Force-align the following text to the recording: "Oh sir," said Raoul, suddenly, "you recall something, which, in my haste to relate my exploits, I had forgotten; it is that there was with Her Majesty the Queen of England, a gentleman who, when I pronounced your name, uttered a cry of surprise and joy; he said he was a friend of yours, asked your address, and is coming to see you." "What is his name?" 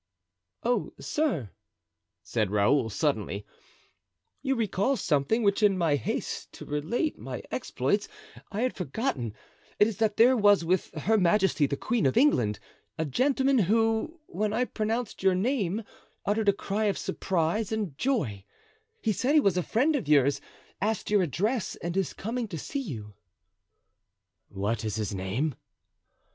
"Oh 0.63 0.93
sir," 0.99 1.51
said 2.23 2.49
Raoul, 2.49 2.89
suddenly, 2.89 3.45
"you 4.41 4.55
recall 4.55 4.97
something, 4.97 5.43
which, 5.43 5.61
in 5.61 5.77
my 5.77 5.95
haste 5.95 6.51
to 6.53 6.65
relate 6.65 7.19
my 7.19 7.43
exploits, 7.51 8.07
I 8.51 8.61
had 8.61 8.73
forgotten; 8.73 9.35
it 9.77 9.85
is 9.85 9.97
that 9.97 10.17
there 10.17 10.35
was 10.35 10.65
with 10.65 10.89
Her 10.95 11.19
Majesty 11.19 11.67
the 11.67 11.77
Queen 11.77 12.07
of 12.07 12.17
England, 12.17 12.57
a 12.97 13.05
gentleman 13.05 13.59
who, 13.59 14.19
when 14.25 14.53
I 14.53 14.65
pronounced 14.65 15.21
your 15.21 15.35
name, 15.35 15.83
uttered 16.25 16.49
a 16.49 16.51
cry 16.53 16.85
of 16.85 16.97
surprise 16.97 17.71
and 17.71 17.95
joy; 17.95 18.43
he 19.03 19.11
said 19.13 19.35
he 19.35 19.39
was 19.39 19.55
a 19.55 19.61
friend 19.61 19.95
of 19.95 20.07
yours, 20.07 20.41
asked 20.81 21.11
your 21.11 21.21
address, 21.21 21.75
and 21.75 21.95
is 21.95 22.13
coming 22.13 22.47
to 22.47 22.57
see 22.57 22.81
you." 22.81 23.13
"What 24.49 24.83
is 24.83 24.95
his 24.95 25.13
name?" 25.13 25.53